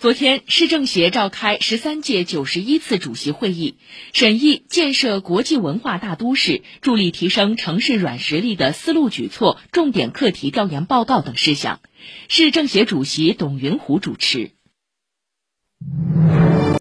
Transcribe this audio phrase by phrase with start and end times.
[0.00, 3.78] 昨天市政协召开十三届九十一次主席会议
[4.12, 11.80] 审议建设国际文化大都市助力提升城市软实力的思路举措重点课题调研报告等事项。
[12.28, 14.52] 市政协主席董云虎主持。